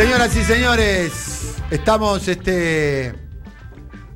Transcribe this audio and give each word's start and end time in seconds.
Señoras 0.00 0.34
y 0.34 0.42
señores, 0.44 1.56
estamos 1.70 2.26
este 2.26 3.12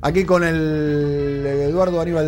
aquí 0.01 0.23
con 0.23 0.43
el 0.43 1.43
Eduardo 1.45 2.01
Aníbal 2.01 2.25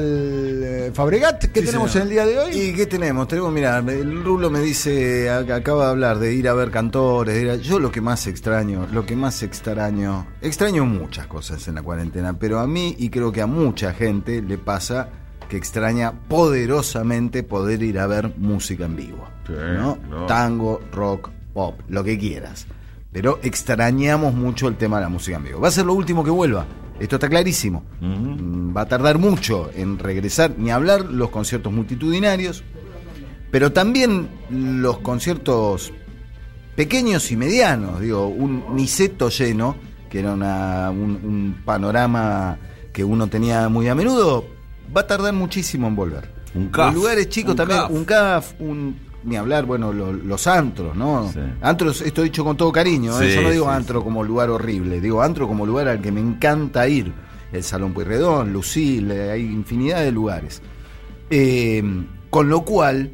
eh, 0.63 0.91
Fabregat. 0.93 1.45
¿Qué 1.45 1.61
Sí, 1.61 1.65
tenemos 1.65 1.91
señor. 1.91 2.07
en 2.07 2.07
el 2.07 2.09
día 2.09 2.25
de 2.27 2.39
hoy? 2.39 2.55
¿Y 2.55 2.73
qué 2.75 2.85
tenemos? 2.85 3.27
Tenemos, 3.27 3.51
mira, 3.51 3.79
el 3.79 4.23
Rulo 4.23 4.51
me 4.51 4.59
dice, 4.59 5.27
ac- 5.29 5.51
acaba 5.51 5.85
de 5.85 5.89
hablar 5.91 6.19
de 6.19 6.33
ir 6.35 6.47
a 6.47 6.53
ver 6.53 6.69
cantores. 6.69 7.33
de 7.33 7.41
ir 7.41 7.49
a- 7.49 7.55
yo 7.55 7.79
lo 7.79 7.91
que 7.91 7.99
más 7.99 8.27
extraño, 8.27 8.87
lo 8.91 9.05
que 9.07 9.15
más 9.15 9.41
extraño, 9.41 10.27
extraño 10.41 10.85
muchas 10.85 11.25
cosas 11.25 11.67
en 11.67 11.75
la 11.75 11.81
cuarentena, 11.81 12.37
pero 12.37 12.59
a 12.59 12.67
mí 12.67 12.95
y 12.99 13.09
creo 13.09 13.31
que 13.31 13.41
a 13.41 13.47
mucha 13.47 13.91
gente 13.93 14.41
le 14.43 14.59
pasa 14.59 15.09
que 15.49 15.57
extraña 15.57 16.11
poderosamente 16.27 17.41
poder 17.41 17.81
ir 17.81 17.97
a 17.97 18.05
ver 18.05 18.33
música 18.37 18.85
en 18.85 18.95
vivo. 18.95 19.27
Sí, 19.47 19.53
¿no? 19.77 19.97
Tango, 20.27 20.79
rock, 20.91 21.29
pop, 21.53 21.79
lo 21.89 22.03
que 22.03 22.19
quieras. 22.19 22.67
Pero 23.11 23.39
extrañamos 23.41 24.33
mucho 24.33 24.67
el 24.67 24.75
tema 24.75 24.97
de 24.97 25.03
la 25.03 25.09
música 25.09 25.37
en 25.37 25.43
vivo. 25.45 25.59
Va 25.61 25.69
a 25.69 25.71
ser 25.71 25.85
lo 25.85 25.93
último 25.93 26.23
que 26.23 26.29
vuelva. 26.29 26.65
Esto 26.99 27.15
está 27.15 27.29
clarísimo. 27.29 27.83
Va 28.01 28.81
a 28.81 28.85
tardar 28.87 29.17
mucho 29.19 29.69
en 29.75 29.97
regresar, 29.99 30.53
ni 30.57 30.71
hablar 30.71 31.05
los 31.05 31.29
conciertos 31.29 31.71
multitudinarios, 31.71 32.63
pero 33.51 33.71
también 33.71 34.27
los 34.49 34.99
conciertos 34.99 35.93
pequeños 36.75 37.31
y 37.31 37.37
medianos. 37.37 37.99
Digo, 38.01 38.27
un 38.27 38.75
Niceto 38.75 39.29
lleno, 39.29 39.75
que 40.09 40.19
era 40.19 40.33
una- 40.33 40.89
un, 40.91 41.11
un 41.23 41.61
panorama 41.65 42.57
que 42.91 43.03
uno 43.03 43.27
tenía 43.27 43.69
muy 43.69 43.87
a 43.87 43.95
menudo, 43.95 44.45
va 44.95 45.01
a 45.01 45.07
tardar 45.07 45.33
muchísimo 45.33 45.87
en 45.87 45.95
volver. 45.95 46.29
Un 46.55 46.69
CAF. 46.69 46.87
Los 46.87 46.95
lugares 46.95 47.29
chicos 47.29 47.51
Un 47.51 47.57
también, 47.57 47.79
CAF. 47.81 47.91
un 47.91 48.05
CAF, 48.05 48.53
un 48.59 48.99
ni 49.27 49.35
hablar, 49.35 49.65
bueno, 49.65 49.93
lo- 49.93 50.13
los 50.13 50.47
antros, 50.47 50.95
¿no? 50.95 51.31
Sí. 51.31 51.39
Antros, 51.61 52.01
esto 52.01 52.23
dicho 52.23 52.43
con 52.43 52.57
todo 52.57 52.71
cariño, 52.71 53.19
¿eh? 53.21 53.29
Sí, 53.29 53.35
yo 53.35 53.41
no 53.43 53.49
digo 53.51 53.65
sí, 53.65 53.71
antro 53.71 54.03
como 54.03 54.23
lugar 54.23 54.49
horrible, 54.49 54.99
digo 55.01 55.21
antro 55.21 55.47
como 55.47 55.65
lugar 55.65 55.87
al 55.89 56.01
que 56.01 56.11
me 56.11 56.21
encanta 56.21 56.87
ir. 56.87 57.13
El 57.51 57.63
Salón 57.63 57.93
Pueyrredón, 57.93 58.51
Lucille, 58.51 59.31
hay 59.31 59.41
infinidad 59.43 60.01
de 60.01 60.11
lugares. 60.11 60.61
Eh, 61.29 61.83
con 62.29 62.49
lo 62.49 62.63
cual, 62.65 63.11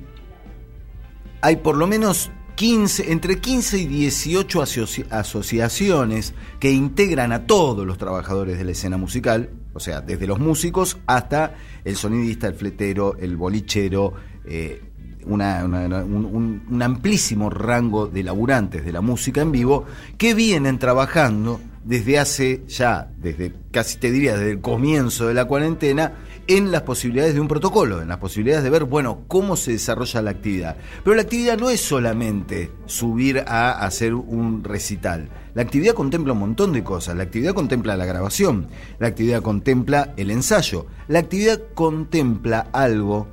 hay 1.41 1.57
por 1.57 1.77
lo 1.77 1.87
menos 1.87 2.31
15, 2.55 3.11
entre 3.11 3.39
15 3.39 3.77
y 3.79 3.87
18 3.87 4.61
asoci- 4.61 5.05
asociaciones 5.11 6.33
que 6.59 6.71
integran 6.71 7.31
a 7.31 7.45
todos 7.45 7.85
los 7.85 7.97
trabajadores 7.97 8.57
de 8.57 8.63
la 8.65 8.71
escena 8.71 8.97
musical, 8.97 9.49
o 9.73 9.79
sea, 9.79 10.01
desde 10.01 10.27
los 10.27 10.39
músicos 10.39 10.97
hasta 11.07 11.55
el 11.83 11.95
sonidista, 11.95 12.47
el 12.47 12.53
fletero, 12.53 13.15
el 13.19 13.35
bolichero, 13.37 14.13
eh, 14.45 14.81
un- 15.25 16.61
un 16.69 16.81
amplísimo 16.81 17.49
rango 17.49 18.07
de 18.07 18.23
laburantes 18.23 18.85
de 18.85 18.91
la 18.91 19.01
música 19.01 19.41
en 19.41 19.51
vivo 19.51 19.85
que 20.17 20.33
vienen 20.33 20.79
trabajando 20.79 21.59
desde 21.83 22.17
hace 22.17 22.63
ya, 22.67 23.09
desde 23.17 23.53
casi 23.71 23.97
te 23.97 24.09
diría 24.09 24.37
desde 24.37 24.51
el 24.51 24.61
comienzo 24.61 25.27
de 25.27 25.33
la 25.33 25.45
cuarentena, 25.45 26.13
en 26.47 26.71
las 26.71 26.81
posibilidades 26.81 27.33
de 27.33 27.39
un 27.39 27.47
protocolo, 27.47 28.01
en 28.01 28.09
las 28.09 28.17
posibilidades 28.17 28.63
de 28.65 28.69
ver, 28.69 28.83
bueno, 28.83 29.21
cómo 29.27 29.55
se 29.55 29.71
desarrolla 29.71 30.21
la 30.21 30.31
actividad. 30.31 30.75
Pero 31.03 31.15
la 31.15 31.21
actividad 31.21 31.57
no 31.57 31.69
es 31.69 31.79
solamente 31.81 32.69
subir 32.85 33.43
a 33.47 33.71
hacer 33.85 34.13
un 34.13 34.61
recital. 34.63 35.29
La 35.55 35.61
actividad 35.61 35.93
contempla 35.93 36.33
un 36.33 36.39
montón 36.39 36.73
de 36.73 36.83
cosas. 36.83 37.15
La 37.15 37.23
actividad 37.23 37.53
contempla 37.53 37.95
la 37.95 38.05
grabación, 38.05 38.67
la 38.99 39.07
actividad 39.07 39.41
contempla 39.41 40.13
el 40.17 40.31
ensayo, 40.31 40.85
la 41.07 41.19
actividad 41.19 41.61
contempla 41.73 42.67
algo 42.73 43.27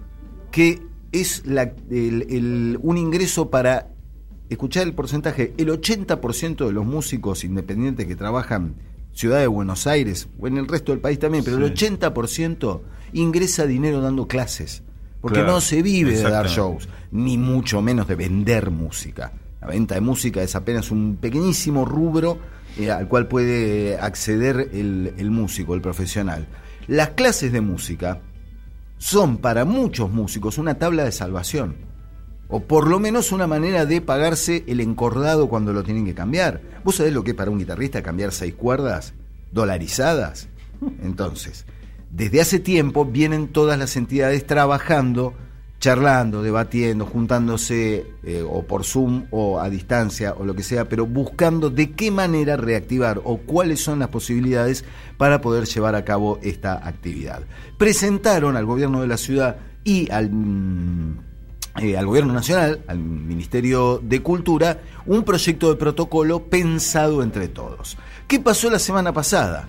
que 0.52 0.80
es 1.12 1.44
la- 1.47 1.72
el- 1.91 2.27
el- 2.30 2.78
un 2.83 2.97
ingreso 2.97 3.50
para 3.50 3.89
escuchar 4.48 4.86
el 4.86 4.94
porcentaje, 4.94 5.55
el 5.58 5.70
80% 5.70 6.67
de 6.67 6.72
los 6.72 6.84
músicos 6.84 7.44
independientes 7.44 8.06
que 8.06 8.17
trabajan 8.17 8.75
Ciudad 9.12 9.41
de 9.41 9.47
Buenos 9.48 9.86
Aires 9.86 10.28
o 10.39 10.47
en 10.47 10.56
el 10.56 10.69
resto 10.69 10.92
del 10.92 11.00
país 11.00 11.19
también, 11.19 11.42
pero 11.44 11.56
el 11.58 11.64
Sí. 11.67 11.70
80% 11.72 12.83
ingresa 13.12 13.67
dinero 13.67 14.00
dando 14.00 14.28
clases, 14.28 14.83
porque 15.20 15.40
Claro, 15.40 15.55
no 15.55 15.61
se 15.61 15.83
vive 15.83 16.12
de 16.17 16.23
dar 16.23 16.46
shows, 16.46 16.89
ni 17.11 17.36
mucho 17.36 17.83
menos 17.83 18.06
de 18.06 18.14
vender 18.14 18.70
música. 18.70 19.33
La 19.61 19.67
venta 19.68 19.96
de 19.96 20.01
música 20.01 20.42
es 20.42 20.55
apenas 20.55 20.90
un 20.90 21.17
pequeñísimo 21.20 21.85
rubro 21.85 22.39
eh, 22.79 22.89
al 22.90 23.08
cual 23.08 23.27
puede 23.27 23.98
acceder 23.98 24.70
el, 24.73 25.12
el 25.18 25.30
músico, 25.33 25.74
el 25.74 25.80
profesional. 25.80 26.46
Las 26.86 27.11
clases 27.11 27.51
de 27.52 27.61
música 27.61 28.20
son 29.00 29.38
para 29.38 29.64
muchos 29.64 30.11
músicos 30.11 30.58
una 30.58 30.74
tabla 30.74 31.05
de 31.05 31.12
salvación. 31.12 31.77
O 32.48 32.61
por 32.61 32.86
lo 32.86 33.00
menos 33.00 33.33
una 33.33 33.46
manera 33.46 33.86
de 33.86 34.02
pagarse 34.02 34.62
el 34.66 34.78
encordado 34.80 35.48
cuando 35.48 35.72
lo 35.72 35.83
tienen 35.83 36.05
que 36.05 36.14
cambiar. 36.14 36.61
¿Vos 36.84 36.96
sabés 36.96 37.14
lo 37.14 37.24
que 37.24 37.30
es 37.30 37.36
para 37.36 37.50
un 37.50 37.58
guitarrista 37.58 38.02
cambiar 38.02 38.30
seis 38.30 38.55
cuerdas 38.55 39.14
dolarizadas? 39.52 40.48
Entonces, 41.02 41.64
desde 42.11 42.42
hace 42.42 42.58
tiempo 42.61 43.06
vienen 43.06 43.48
todas 43.48 43.78
las 43.78 43.96
entidades 43.96 44.46
trabajando, 44.46 45.32
charlando, 45.80 46.42
debatiendo, 46.42 47.07
juntándose 47.07 48.07
eh, 48.23 48.45
o 48.46 48.63
por 48.63 48.85
Zoom 48.85 49.24
o 49.30 49.58
a 49.58 49.70
distancia 49.70 50.35
o 50.39 50.45
lo 50.45 50.55
que 50.55 50.63
sea, 50.63 50.89
pero 50.89 51.07
buscando 51.07 51.70
de 51.70 51.92
qué 51.92 52.11
manera 52.11 52.57
reactivar 52.57 53.20
o 53.24 53.39
cuáles 53.39 53.83
son 53.83 53.98
las 53.98 54.08
posibilidades 54.08 54.85
para 55.17 55.41
poder 55.41 55.64
llevar 55.64 55.95
a 55.95 56.05
cabo 56.05 56.39
esta 56.42 56.86
actividad. 56.86 57.42
Presentaron 57.79 58.57
al 58.57 58.67
gobierno 58.67 59.01
de 59.01 59.07
la 59.08 59.17
ciudad 59.17 59.57
y 59.83 60.11
al 60.13 60.30
mm, 60.30 61.18
eh, 61.80 61.97
al 61.97 62.05
gobierno 62.05 62.35
nacional, 62.35 62.83
al 62.89 62.98
Ministerio 62.98 64.01
de 64.02 64.23
Cultura, 64.23 64.80
un 65.07 65.23
proyecto 65.23 65.70
de 65.70 65.77
protocolo 65.77 66.45
pensado 66.45 67.23
entre 67.23 67.48
todos. 67.48 67.97
¿Qué 68.27 68.41
pasó 68.41 68.68
la 68.70 68.80
semana 68.80 69.12
pasada? 69.12 69.68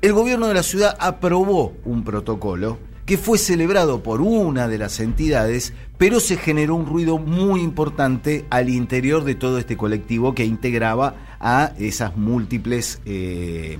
El 0.00 0.12
gobierno 0.12 0.48
de 0.48 0.54
la 0.54 0.62
ciudad 0.62 0.96
aprobó 0.98 1.74
un 1.84 2.04
protocolo 2.04 2.78
que 3.06 3.18
fue 3.18 3.38
celebrado 3.38 4.02
por 4.02 4.20
una 4.22 4.66
de 4.66 4.78
las 4.78 4.98
entidades, 5.00 5.74
pero 5.98 6.20
se 6.20 6.36
generó 6.36 6.74
un 6.74 6.86
ruido 6.86 7.18
muy 7.18 7.60
importante 7.60 8.46
al 8.50 8.70
interior 8.70 9.24
de 9.24 9.34
todo 9.34 9.58
este 9.58 9.76
colectivo 9.76 10.34
que 10.34 10.44
integraba 10.44 11.36
a 11.38 11.72
esas 11.78 12.16
múltiples 12.16 13.00
eh, 13.04 13.78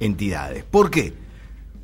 entidades. 0.00 0.64
¿Por 0.64 0.90
qué? 0.90 1.12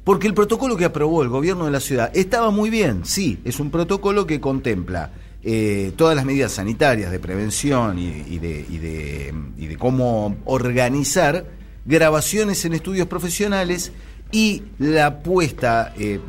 Porque 0.04 0.26
el 0.26 0.34
protocolo 0.34 0.76
que 0.76 0.86
aprobó 0.86 1.22
el 1.22 1.28
gobierno 1.28 1.66
de 1.66 1.70
la 1.70 1.80
ciudad 1.80 2.10
estaba 2.14 2.50
muy 2.50 2.70
bien, 2.70 3.04
sí, 3.04 3.38
es 3.44 3.60
un 3.60 3.70
protocolo 3.70 4.26
que 4.26 4.40
contempla 4.40 5.12
eh, 5.42 5.92
todas 5.96 6.16
las 6.16 6.24
medidas 6.24 6.52
sanitarias 6.52 7.10
de 7.10 7.18
prevención 7.18 7.98
y, 7.98 8.38
de 8.38 9.76
cómo 9.78 10.36
organizar 10.46 11.46
grabaciones 11.84 12.64
en 12.64 12.72
estudios 12.72 13.06
profesionales 13.06 13.92
y 14.32 14.62
la 14.78 15.22
puesta 15.22 15.92
eh, 15.96 16.20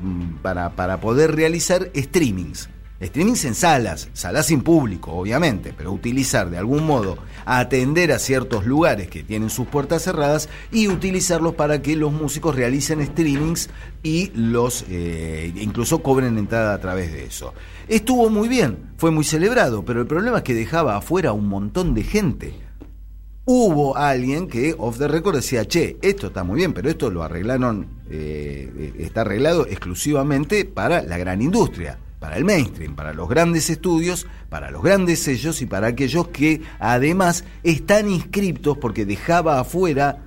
para, 0.42 0.76
para 0.76 1.00
poder 1.00 1.36
realizar 1.36 1.92
streamings. 1.96 2.70
Streamings 3.02 3.46
en 3.46 3.56
salas, 3.56 4.10
salas 4.14 4.46
sin 4.46 4.62
público, 4.62 5.12
obviamente, 5.12 5.74
pero 5.76 5.92
utilizar 5.92 6.52
de 6.52 6.60
algún 6.60 6.86
modo 6.86 7.18
atender 7.46 8.12
a 8.12 8.20
ciertos 8.20 8.68
lugares 8.68 9.10
que 9.10 9.24
tienen 9.24 9.50
sus 9.50 9.68
puertas 9.68 10.04
cerradas 10.04 10.50
y 10.72 10.88
utilizarlos 10.88 11.56
para 11.56 11.82
que 11.82 11.96
los 11.96 12.12
músicos 12.12 12.56
realicen 12.56 13.04
streamings 13.04 13.72
y 14.04 14.32
los 14.36 14.86
eh, 14.88 15.52
incluso 15.56 16.04
cobren 16.04 16.38
entrada 16.38 16.76
a 16.76 16.80
través 16.80 17.12
de 17.12 17.26
eso. 17.26 17.56
Estuvo 17.88 18.30
muy 18.30 18.48
bien, 18.48 18.92
fue 18.98 19.10
muy 19.10 19.24
celebrado, 19.24 19.84
pero 19.84 20.00
el 20.02 20.08
problema 20.08 20.38
es 20.38 20.44
que 20.44 20.54
dejaba 20.54 20.96
afuera 20.96 21.34
un 21.34 21.48
montón 21.48 21.96
de 21.96 22.04
gente. 22.04 22.54
Hubo 23.54 23.98
alguien 23.98 24.48
que 24.48 24.74
off 24.78 24.98
the 24.98 25.10
record 25.10 25.36
decía, 25.36 25.68
che, 25.68 25.98
esto 26.02 26.28
está 26.28 26.46
muy 26.46 26.56
bien, 26.56 26.72
pero 26.72 26.90
esto 26.90 27.10
lo 27.10 27.22
arreglaron, 27.22 27.86
eh, 28.10 28.72
eh, 28.78 28.94
está 29.00 29.22
arreglado 29.22 29.68
exclusivamente 29.68 30.64
para 30.64 31.02
la 31.02 31.18
gran 31.18 31.42
industria, 31.42 32.00
para 32.22 32.38
el 32.38 32.46
mainstream, 32.46 32.96
para 32.96 33.14
los 33.14 33.28
grandes 33.28 33.70
estudios, 33.70 34.26
para 34.48 34.72
los 34.72 34.82
grandes 34.82 35.20
sellos 35.20 35.62
y 35.62 35.66
para 35.66 35.88
aquellos 35.88 36.30
que 36.30 36.62
además 36.80 37.44
están 37.62 38.10
inscriptos 38.10 38.78
porque 38.78 39.06
dejaba 39.06 39.60
afuera, 39.60 40.24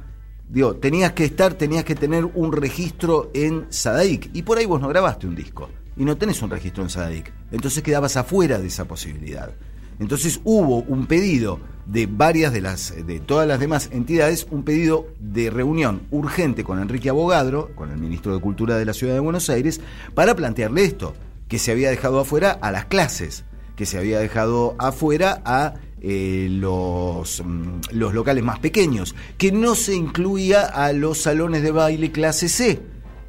digo, 0.46 0.76
tenías 0.76 1.12
que 1.12 1.24
estar, 1.24 1.54
tenías 1.54 1.84
que 1.84 1.94
tener 1.94 2.26
un 2.26 2.52
registro 2.52 3.30
en 3.32 3.64
Sadaic 3.70 4.28
y 4.34 4.42
por 4.42 4.58
ahí 4.58 4.66
vos 4.66 4.82
no 4.82 4.88
grabaste 4.88 5.26
un 5.26 5.34
disco 5.34 5.70
y 5.96 6.04
no 6.04 6.18
tenés 6.18 6.42
un 6.42 6.50
registro 6.50 6.82
en 6.82 6.90
Sadaic, 6.90 7.32
entonces 7.52 7.82
quedabas 7.82 8.18
afuera 8.18 8.58
de 8.58 8.66
esa 8.66 8.84
posibilidad. 8.84 9.50
Entonces 9.98 10.40
hubo 10.44 10.82
un 10.82 11.06
pedido 11.06 11.60
de 11.86 12.06
varias 12.06 12.52
de 12.52 12.60
las, 12.60 12.94
de 13.06 13.20
todas 13.20 13.46
las 13.46 13.60
demás 13.60 13.90
entidades, 13.92 14.46
un 14.50 14.62
pedido 14.62 15.06
de 15.18 15.50
reunión 15.50 16.02
urgente 16.10 16.64
con 16.64 16.80
Enrique 16.80 17.10
Abogadro, 17.10 17.70
con 17.74 17.90
el 17.90 17.98
ministro 17.98 18.34
de 18.34 18.40
Cultura 18.40 18.76
de 18.76 18.84
la 18.84 18.94
Ciudad 18.94 19.14
de 19.14 19.20
Buenos 19.20 19.50
Aires, 19.50 19.80
para 20.14 20.34
plantearle 20.34 20.84
esto, 20.84 21.14
que 21.48 21.58
se 21.58 21.72
había 21.72 21.90
dejado 21.90 22.20
afuera 22.20 22.52
a 22.52 22.72
las 22.72 22.86
clases, 22.86 23.44
que 23.76 23.86
se 23.86 23.98
había 23.98 24.18
dejado 24.18 24.76
afuera 24.78 25.42
a 25.44 25.74
eh, 26.00 26.48
los, 26.50 27.42
mm, 27.44 27.80
los 27.92 28.14
locales 28.14 28.44
más 28.44 28.58
pequeños, 28.58 29.14
que 29.36 29.52
no 29.52 29.74
se 29.74 29.94
incluía 29.94 30.62
a 30.62 30.92
los 30.92 31.18
salones 31.18 31.62
de 31.62 31.70
baile 31.70 32.12
clase 32.12 32.48
C. 32.48 32.80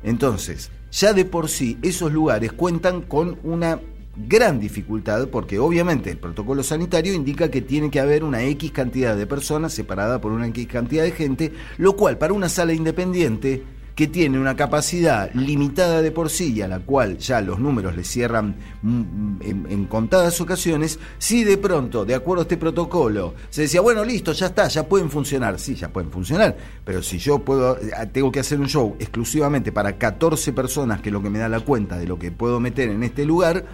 Entonces, 0.04 0.72
ya 0.92 1.14
de 1.14 1.26
por 1.26 1.50
sí 1.50 1.78
esos 1.82 2.12
lugares 2.12 2.54
cuentan 2.54 3.02
con 3.02 3.38
una 3.44 3.80
gran 4.16 4.60
dificultad 4.60 5.28
porque 5.28 5.60
obviamente 5.60 6.10
el 6.10 6.18
protocolo 6.18 6.64
sanitario 6.64 7.14
indica 7.14 7.52
que 7.52 7.62
tiene 7.62 7.90
que 7.90 8.00
haber 8.00 8.24
una 8.24 8.44
X 8.44 8.72
cantidad 8.72 9.16
de 9.16 9.28
personas 9.28 9.74
separada 9.74 10.22
por 10.22 10.32
una 10.32 10.48
X 10.48 10.68
cantidad 10.68 11.04
de 11.04 11.12
gente, 11.12 11.54
lo 11.78 11.96
cual 11.96 12.18
para 12.18 12.34
una 12.34 12.50
sala 12.50 12.74
independiente 12.74 13.64
que 13.96 14.08
tiene 14.08 14.38
una 14.38 14.56
capacidad 14.56 15.34
limitada 15.34 16.02
de 16.02 16.12
por 16.12 16.30
sí 16.30 16.54
y 16.54 16.62
a 16.62 16.68
la 16.68 16.80
cual 16.80 17.18
ya 17.18 17.40
los 17.40 17.60
números 17.60 17.96
le 17.96 18.04
cierran 18.04 18.56
mm, 18.82 19.38
en, 19.42 19.86
contadas 19.86 20.42
ocasiones, 20.42 21.00
si 21.18 21.46
de 21.46 21.58
pronto, 21.58 22.04
de 22.04 22.14
acuerdo 22.14 22.42
a 22.42 22.44
este 22.44 22.58
protocolo, 22.58 23.34
se 23.50 23.62
decía, 23.62 23.80
bueno, 23.80 24.04
listo, 24.04 24.34
ya 24.34 24.48
está, 24.48 24.68
ya 24.68 24.86
pueden 24.88 25.10
funcionar, 25.10 25.58
sí, 25.60 25.76
ya 25.76 25.88
pueden 25.88 26.12
funcionar, 26.12 26.58
pero 26.84 27.02
si 27.02 27.18
yo 27.18 27.40
puedo, 27.40 27.78
eh, 27.78 27.92
tengo 28.12 28.32
que 28.32 28.42
hacer 28.42 28.60
un 28.60 28.68
show 28.68 28.98
exclusivamente 29.00 29.72
para 29.72 29.98
14 29.98 30.52
personas, 30.52 31.00
que 31.00 31.08
es 31.08 31.14
lo 31.14 31.24
que 31.24 31.30
me 31.30 31.40
da 31.40 31.48
la 31.48 31.62
cuenta 31.62 31.98
de 31.98 32.06
lo 32.06 32.20
que 32.20 32.32
puedo 32.32 32.60
meter 32.60 32.90
en 32.90 33.02
este 33.04 33.24
lugar, 33.24 33.66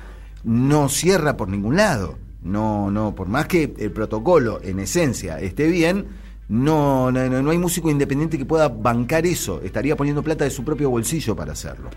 no 0.43 0.89
cierra 0.89 1.37
por 1.37 1.47
ningún 1.49 1.75
lado. 1.75 2.17
No, 2.43 2.89
no, 2.89 3.13
por 3.13 3.27
más 3.27 3.45
que 3.47 3.73
el 3.77 3.91
protocolo 3.91 4.59
en 4.63 4.79
esencia 4.79 5.39
esté 5.39 5.67
bien, 5.67 6.07
no, 6.49 7.11
no, 7.11 7.41
no 7.41 7.51
hay 7.51 7.57
músico 7.57 7.89
independiente 7.89 8.37
que 8.37 8.45
pueda 8.45 8.67
bancar 8.67 9.25
eso. 9.25 9.61
Estaría 9.63 9.95
poniendo 9.95 10.23
plata 10.23 10.43
de 10.43 10.49
su 10.49 10.63
propio 10.63 10.89
bolsillo 10.89 11.35
para 11.35 11.53
hacerlo. 11.53 11.89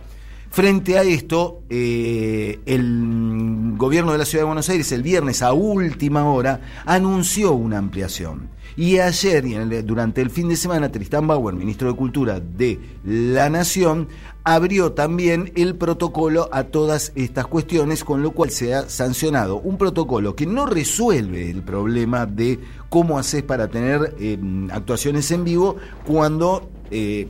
Frente 0.54 0.96
a 0.96 1.02
esto, 1.02 1.62
eh, 1.68 2.60
el 2.64 3.74
gobierno 3.76 4.12
de 4.12 4.18
la 4.18 4.24
Ciudad 4.24 4.42
de 4.42 4.46
Buenos 4.46 4.68
Aires 4.68 4.92
el 4.92 5.02
viernes 5.02 5.42
a 5.42 5.52
última 5.52 6.30
hora 6.30 6.60
anunció 6.86 7.54
una 7.54 7.78
ampliación. 7.78 8.50
Y 8.76 8.98
ayer, 8.98 9.44
durante 9.84 10.20
el 10.20 10.30
fin 10.30 10.48
de 10.48 10.54
semana, 10.54 10.92
Tristán 10.92 11.26
Bauer, 11.26 11.56
ministro 11.56 11.88
de 11.88 11.96
Cultura 11.96 12.38
de 12.38 12.78
la 13.04 13.50
Nación, 13.50 14.06
abrió 14.44 14.92
también 14.92 15.50
el 15.56 15.74
protocolo 15.74 16.48
a 16.52 16.62
todas 16.62 17.10
estas 17.16 17.48
cuestiones, 17.48 18.04
con 18.04 18.22
lo 18.22 18.30
cual 18.30 18.50
se 18.50 18.76
ha 18.76 18.88
sancionado 18.88 19.56
un 19.56 19.76
protocolo 19.76 20.36
que 20.36 20.46
no 20.46 20.66
resuelve 20.66 21.50
el 21.50 21.64
problema 21.64 22.26
de 22.26 22.60
cómo 22.90 23.18
haces 23.18 23.42
para 23.42 23.66
tener 23.66 24.14
eh, 24.20 24.38
actuaciones 24.70 25.28
en 25.32 25.42
vivo 25.42 25.74
cuando 26.06 26.70
eh, 26.90 27.28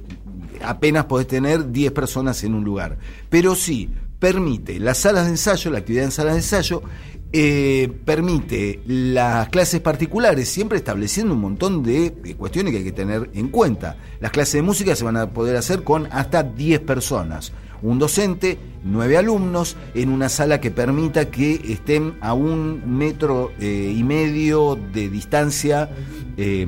apenas 0.63 1.05
podés 1.07 1.27
tener 1.27 1.71
10 1.71 1.93
personas 1.93 2.43
en 2.45 2.55
un 2.55 2.65
lugar. 2.65 2.99
Pero 3.29 3.55
sí 3.55 3.91
permite 4.19 4.81
las 4.81 4.99
salas 4.99 5.25
de 5.25 5.33
ensayo, 5.33 5.71
la 5.71 5.79
actividad 5.79 6.05
en 6.05 6.11
salas 6.11 6.35
de 6.35 6.39
ensayo, 6.39 6.83
eh, 7.37 7.93
permite 8.05 8.81
las 8.87 9.49
clases 9.49 9.81
particulares, 9.81 10.49
siempre 10.49 10.79
estableciendo 10.79 11.35
un 11.35 11.41
montón 11.41 11.83
de, 11.83 12.15
cuestiones 12.39 12.71
que 12.73 12.79
hay 12.79 12.85
que 12.85 12.93
tener 12.93 13.29
en 13.35 13.49
cuenta. 13.49 13.97
Las 14.21 14.31
clases 14.31 14.55
de 14.55 14.63
música 14.63 14.95
se 14.95 15.05
van 15.05 15.17
a 15.17 15.31
poder 15.31 15.57
hacer 15.57 15.83
con 15.83 16.07
hasta 16.13 16.43
10 16.43 16.81
personas. 16.81 17.53
Un 17.83 17.99
docente, 17.99 18.57
nueve 18.83 19.19
alumnos, 19.19 19.77
en 19.95 20.11
una 20.11 20.29
sala 20.29 20.61
que 20.61 20.71
permita 20.71 21.31
que 21.31 21.61
estén 21.69 22.17
a 22.21 22.33
un 22.33 22.97
metro 22.97 23.51
eh, 23.61 23.93
y 23.95 24.05
medio 24.05 24.79
de 24.93 25.11
distancia. 25.11 25.91
Eh, 26.37 26.67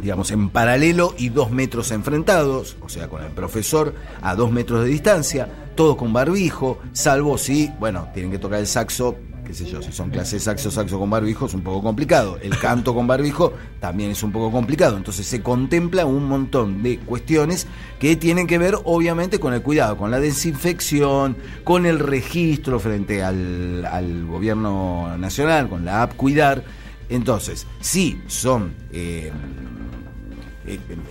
digamos, 0.00 0.30
en 0.30 0.50
paralelo 0.50 1.14
y 1.18 1.28
dos 1.28 1.50
metros 1.50 1.90
enfrentados, 1.90 2.76
o 2.80 2.88
sea, 2.88 3.08
con 3.08 3.22
el 3.22 3.30
profesor 3.30 3.94
a 4.22 4.34
dos 4.34 4.50
metros 4.50 4.84
de 4.84 4.90
distancia, 4.90 5.48
todo 5.74 5.96
con 5.96 6.12
barbijo, 6.12 6.78
salvo 6.92 7.38
si, 7.38 7.70
bueno, 7.78 8.08
tienen 8.12 8.30
que 8.30 8.38
tocar 8.38 8.60
el 8.60 8.66
saxo, 8.66 9.16
qué 9.50 9.54
sé 9.54 9.64
yo, 9.64 9.82
si 9.82 9.90
son 9.92 10.10
clases 10.10 10.44
saxo, 10.44 10.70
saxo 10.70 10.98
con 10.98 11.10
barbijo, 11.10 11.46
es 11.46 11.54
un 11.54 11.62
poco 11.62 11.82
complicado. 11.82 12.38
El 12.40 12.56
canto 12.58 12.94
con 12.94 13.06
barbijo 13.06 13.52
también 13.80 14.10
es 14.10 14.22
un 14.22 14.30
poco 14.30 14.52
complicado. 14.52 14.96
Entonces 14.96 15.26
se 15.26 15.42
contempla 15.42 16.06
un 16.06 16.24
montón 16.24 16.82
de 16.82 16.98
cuestiones 16.98 17.66
que 17.98 18.14
tienen 18.14 18.46
que 18.46 18.58
ver, 18.58 18.76
obviamente, 18.84 19.40
con 19.40 19.52
el 19.52 19.62
cuidado, 19.62 19.96
con 19.96 20.10
la 20.10 20.20
desinfección, 20.20 21.36
con 21.64 21.86
el 21.86 21.98
registro 21.98 22.78
frente 22.78 23.22
al, 23.24 24.26
gobierno 24.26 25.16
nacional, 25.18 25.68
con 25.68 25.84
la 25.84 26.02
app 26.02 26.14
Cuidar. 26.14 26.62
Entonces, 27.08 27.66
sí, 27.80 28.22
son 28.28 28.72
eh, 28.92 29.32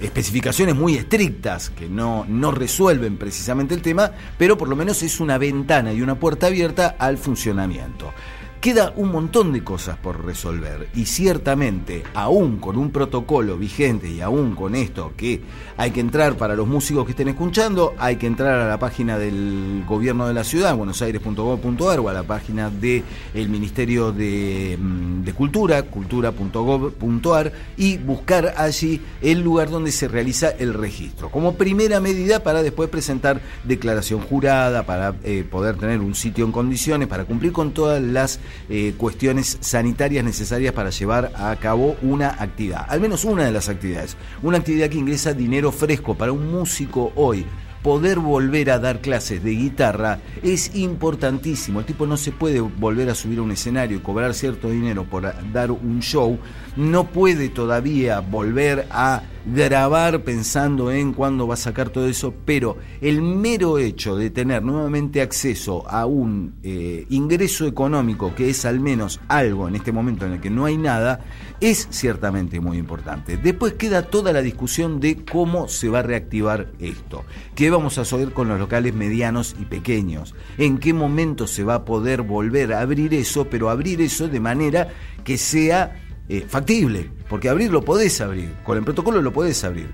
especificaciones 0.01 0.75
muy 0.75 0.95
estrictas 0.95 1.69
que 1.71 1.89
no, 1.89 2.25
no 2.27 2.51
resuelven 2.51 3.17
precisamente 3.17 3.73
el 3.73 3.81
tema, 3.81 4.11
pero 4.37 4.57
por 4.57 4.69
lo 4.69 4.75
menos 4.75 5.01
es 5.03 5.19
una 5.19 5.37
ventana 5.37 5.91
y 5.91 6.01
una 6.01 6.15
puerta 6.15 6.47
abierta 6.47 6.95
al 6.99 7.17
funcionamiento. 7.17 8.13
Queda 8.61 8.91
un 8.97 9.13
montón 9.13 9.53
de 9.53 9.63
cosas 9.63 9.95
por 9.95 10.25
resolver 10.25 10.89
y 10.93 11.05
ciertamente, 11.05 12.03
aún 12.13 12.57
con 12.57 12.77
un 12.77 12.91
protocolo 12.91 13.57
vigente 13.57 14.09
y 14.09 14.19
aún 14.19 14.53
con 14.53 14.75
esto 14.75 15.13
que 15.15 15.39
hay 15.77 15.91
que 15.91 16.01
entrar 16.01 16.35
para 16.35 16.57
los 16.57 16.67
músicos 16.67 17.05
que 17.05 17.11
estén 17.11 17.29
escuchando, 17.29 17.93
hay 17.97 18.17
que 18.17 18.27
entrar 18.27 18.59
a 18.59 18.67
la 18.67 18.77
página 18.77 19.17
del 19.17 19.85
gobierno 19.87 20.27
de 20.27 20.33
la 20.33 20.43
ciudad, 20.43 20.75
buenosaires.gov.ar 20.75 21.99
o 22.01 22.09
a 22.09 22.13
la 22.13 22.23
página 22.23 22.69
del 22.69 23.03
Ministerio 23.33 24.11
de, 24.11 24.77
mm, 24.77 25.23
de 25.23 25.31
Cultura, 25.31 25.83
cultura.gov.ar 25.83 27.53
y 27.77 27.97
buscar 27.97 28.55
allí 28.57 28.99
el 29.21 29.39
lugar 29.39 29.69
donde 29.69 29.93
se 29.93 30.09
realiza 30.09 30.49
el 30.49 30.73
registro. 30.73 31.31
Como 31.31 31.53
primera 31.53 32.01
medida 32.01 32.43
para 32.43 32.61
después 32.61 32.89
presentar 32.89 33.39
declaración 33.63 34.19
jurada, 34.19 34.83
para 34.83 35.15
eh, 35.23 35.45
poder 35.49 35.77
tener 35.77 36.01
un 36.01 36.13
sitio 36.13 36.43
en 36.43 36.51
condiciones, 36.51 37.07
para 37.07 37.23
cumplir 37.23 37.53
con 37.53 37.71
todas 37.71 38.03
las 38.03 38.41
eh, 38.69 38.93
cuestiones 38.97 39.57
sanitarias 39.61 40.23
necesarias 40.23 40.73
para 40.73 40.89
llevar 40.89 41.31
a 41.35 41.55
cabo 41.55 41.95
una 42.01 42.29
actividad, 42.29 42.85
al 42.87 43.01
menos 43.01 43.25
una 43.25 43.45
de 43.45 43.51
las 43.51 43.69
actividades, 43.69 44.17
una 44.41 44.57
actividad 44.57 44.89
que 44.89 44.97
ingresa 44.97 45.33
dinero 45.33 45.71
fresco 45.71 46.15
para 46.15 46.31
un 46.31 46.51
músico 46.51 47.11
hoy 47.15 47.45
poder 47.89 48.19
volver 48.19 48.69
a 48.69 48.77
dar 48.77 49.01
clases 49.01 49.43
de 49.43 49.49
guitarra 49.49 50.19
es 50.43 50.75
importantísimo. 50.75 51.79
El 51.79 51.87
tipo 51.87 52.05
no 52.05 52.17
se 52.17 52.31
puede 52.31 52.59
volver 52.59 53.09
a 53.09 53.15
subir 53.15 53.39
a 53.39 53.41
un 53.41 53.49
escenario 53.49 53.97
y 53.97 53.99
cobrar 53.99 54.35
cierto 54.35 54.69
dinero 54.69 55.05
por 55.05 55.33
dar 55.51 55.71
un 55.71 55.99
show. 55.99 56.37
No 56.75 57.05
puede 57.05 57.49
todavía 57.49 58.19
volver 58.19 58.85
a 58.91 59.23
grabar 59.43 60.21
pensando 60.23 60.91
en 60.91 61.13
cuándo 61.13 61.47
va 61.47 61.55
a 61.55 61.57
sacar 61.57 61.89
todo 61.89 62.07
eso, 62.07 62.31
pero 62.45 62.77
el 63.01 63.23
mero 63.23 63.79
hecho 63.79 64.15
de 64.15 64.29
tener 64.29 64.61
nuevamente 64.61 65.21
acceso 65.21 65.89
a 65.89 66.05
un 66.05 66.53
eh, 66.61 67.07
ingreso 67.09 67.65
económico 67.65 68.35
que 68.35 68.51
es 68.51 68.65
al 68.65 68.79
menos 68.79 69.19
algo 69.27 69.67
en 69.67 69.75
este 69.75 69.91
momento 69.91 70.27
en 70.27 70.33
el 70.33 70.41
que 70.41 70.51
no 70.51 70.65
hay 70.65 70.77
nada, 70.77 71.21
es 71.61 71.87
ciertamente 71.91 72.59
muy 72.59 72.77
importante. 72.77 73.37
Después 73.37 73.73
queda 73.73 74.03
toda 74.03 74.31
la 74.31 74.41
discusión 74.41 74.99
de 74.99 75.23
cómo 75.25 75.67
se 75.67 75.89
va 75.89 75.99
a 75.99 76.03
reactivar 76.03 76.71
esto. 76.79 77.25
¿Qué 77.55 77.69
vamos 77.69 77.97
a 77.97 78.01
hacer 78.01 78.31
con 78.31 78.47
los 78.47 78.59
locales 78.59 78.93
medianos 78.93 79.55
y 79.59 79.65
pequeños? 79.65 80.35
¿En 80.57 80.77
qué 80.77 80.93
momento 80.93 81.47
se 81.47 81.63
va 81.63 81.75
a 81.75 81.85
poder 81.85 82.21
volver 82.21 82.73
a 82.73 82.81
abrir 82.81 83.13
eso, 83.13 83.45
pero 83.49 83.69
abrir 83.69 84.01
eso 84.01 84.27
de 84.27 84.39
manera 84.39 84.89
que 85.23 85.37
sea 85.37 86.01
eh, 86.29 86.45
factible? 86.47 87.09
Porque 87.29 87.49
abrirlo 87.49 87.83
podés 87.83 88.21
abrir, 88.21 88.53
con 88.63 88.77
el 88.77 88.83
protocolo 88.83 89.21
lo 89.21 89.33
podés 89.33 89.63
abrir. 89.63 89.89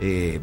Eh, 0.00 0.40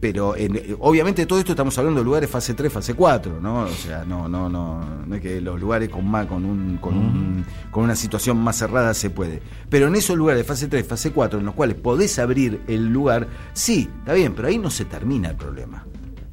pero 0.00 0.34
obviamente 0.78 1.26
todo 1.26 1.40
esto 1.40 1.52
estamos 1.52 1.76
hablando 1.76 2.00
de 2.00 2.04
lugares 2.04 2.30
fase 2.30 2.54
3, 2.54 2.72
fase 2.72 2.94
4, 2.94 3.40
¿no? 3.40 3.62
O 3.62 3.68
sea, 3.68 4.04
no, 4.04 4.28
no, 4.28 4.48
no, 4.48 4.80
no 5.06 5.14
es 5.16 5.20
que 5.20 5.40
los 5.40 5.60
lugares 5.60 5.88
con 5.88 6.06
más, 6.08 6.26
con 6.26 6.44
un, 6.44 6.78
con 6.78 6.96
un, 6.96 7.44
con 7.72 7.84
una 7.84 7.96
situación 7.96 8.38
más 8.38 8.56
cerrada 8.56 8.94
se 8.94 9.10
puede. 9.10 9.42
Pero 9.68 9.88
en 9.88 9.96
esos 9.96 10.16
lugares 10.16 10.40
de 10.40 10.44
fase 10.44 10.68
3, 10.68 10.86
fase 10.86 11.10
4, 11.10 11.40
en 11.40 11.46
los 11.46 11.54
cuales 11.54 11.76
podés 11.76 12.18
abrir 12.20 12.60
el 12.68 12.86
lugar, 12.86 13.26
sí, 13.54 13.90
está 13.98 14.12
bien, 14.12 14.34
pero 14.34 14.48
ahí 14.48 14.58
no 14.58 14.70
se 14.70 14.84
termina 14.84 15.30
el 15.30 15.36
problema. 15.36 15.84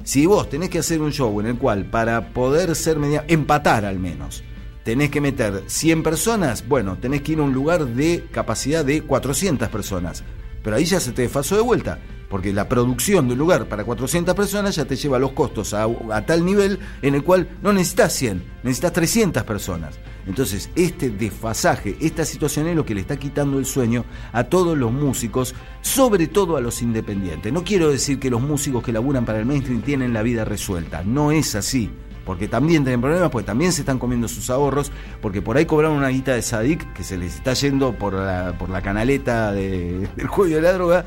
Si 0.04 0.26
vos 0.26 0.48
tenés 0.48 0.70
que 0.70 0.78
hacer 0.78 1.00
un 1.00 1.12
show 1.12 1.40
en 1.40 1.46
el 1.46 1.58
cual 1.58 1.86
para 1.86 2.28
poder 2.28 2.76
ser 2.76 3.00
media, 3.00 3.24
empatar 3.26 3.84
al 3.84 3.98
menos, 3.98 4.44
tenés 4.84 5.10
que 5.10 5.20
meter 5.20 5.64
100 5.66 6.04
personas, 6.04 6.68
bueno, 6.68 6.98
tenés 6.98 7.22
que 7.22 7.32
ir 7.32 7.40
a 7.40 7.42
un 7.42 7.52
lugar 7.52 7.84
de 7.84 8.24
capacidad 8.30 8.84
de 8.84 9.02
400 9.02 9.68
personas. 9.68 10.22
Pero 10.62 10.76
ahí 10.76 10.84
ya 10.84 11.00
se 11.00 11.10
te 11.10 11.22
desfasó 11.22 11.56
de 11.56 11.62
vuelta 11.62 11.98
porque 12.28 12.52
la 12.52 12.68
producción 12.68 13.26
de 13.26 13.34
un 13.34 13.38
lugar 13.38 13.66
para 13.66 13.84
400 13.84 14.34
personas 14.34 14.76
ya 14.76 14.84
te 14.84 14.96
lleva 14.96 15.18
los 15.18 15.32
costos 15.32 15.74
a, 15.74 15.88
tal 16.26 16.44
nivel 16.44 16.78
en 17.02 17.14
el 17.14 17.22
cual 17.22 17.48
no 17.62 17.72
necesitas 17.72 18.12
100, 18.14 18.42
necesitas 18.62 18.92
300 18.92 19.42
personas. 19.44 19.98
Entonces, 20.26 20.70
este 20.74 21.10
desfasaje, 21.10 21.96
esta 22.00 22.24
situación 22.24 22.66
es 22.66 22.74
lo 22.74 22.84
que 22.84 22.94
le 22.94 23.00
está 23.00 23.16
quitando 23.16 23.58
el 23.58 23.66
sueño 23.66 24.04
a 24.32 24.44
todos 24.44 24.76
los 24.76 24.90
músicos, 24.92 25.54
sobre 25.82 26.26
todo 26.26 26.56
a 26.56 26.60
los 26.60 26.82
independientes. 26.82 27.52
No 27.52 27.62
quiero 27.62 27.90
decir 27.90 28.18
que 28.18 28.30
los 28.30 28.40
músicos 28.40 28.82
que 28.82 28.92
laburan 28.92 29.24
para 29.24 29.38
el 29.38 29.46
mainstream 29.46 29.82
tienen 29.82 30.12
la 30.12 30.22
vida 30.22 30.44
resuelta, 30.44 31.02
no 31.04 31.30
es 31.30 31.54
así 31.54 31.90
porque 32.26 32.48
también 32.48 32.82
tienen 32.82 33.00
problemas, 33.00 33.30
porque 33.30 33.46
también 33.46 33.72
se 33.72 33.82
están 33.82 34.00
comiendo 34.00 34.26
sus 34.26 34.50
ahorros, 34.50 34.90
porque 35.22 35.40
por 35.40 35.56
ahí 35.56 35.64
cobraron 35.64 35.96
una 35.96 36.08
guita 36.08 36.34
de 36.34 36.42
Sadik 36.42 36.92
que 36.92 37.04
se 37.04 37.16
les 37.16 37.36
está 37.36 37.54
yendo 37.54 37.92
por 37.92 38.14
la, 38.14 38.56
por 38.58 38.68
la 38.68 38.82
canaleta 38.82 39.52
del 39.52 40.26
juego 40.26 40.56
de 40.56 40.60
la 40.60 40.72
droga, 40.72 41.04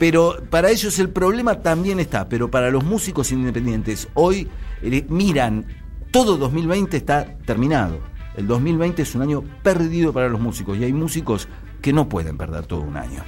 pero 0.00 0.38
para 0.48 0.70
ellos 0.70 0.98
el 0.98 1.10
problema 1.10 1.60
también 1.60 2.00
está, 2.00 2.26
pero 2.26 2.50
para 2.50 2.70
los 2.70 2.82
músicos 2.82 3.32
independientes 3.32 4.08
hoy 4.14 4.48
eh, 4.80 5.04
miran, 5.10 5.66
todo 6.10 6.38
2020 6.38 6.96
está 6.96 7.36
terminado. 7.44 8.00
El 8.34 8.46
2020 8.46 9.02
es 9.02 9.14
un 9.14 9.20
año 9.20 9.44
perdido 9.62 10.14
para 10.14 10.30
los 10.30 10.40
músicos 10.40 10.78
y 10.78 10.84
hay 10.84 10.94
músicos 10.94 11.48
que 11.82 11.92
no 11.92 12.08
pueden 12.08 12.38
perder 12.38 12.64
todo 12.64 12.80
un 12.80 12.96
año. 12.96 13.22